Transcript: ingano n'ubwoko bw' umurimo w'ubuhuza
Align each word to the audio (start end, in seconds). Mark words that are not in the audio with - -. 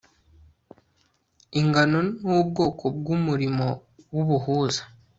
ingano 1.59 1.99
n'ubwoko 2.25 2.83
bw' 2.97 3.09
umurimo 3.17 3.67
w'ubuhuza 4.13 4.81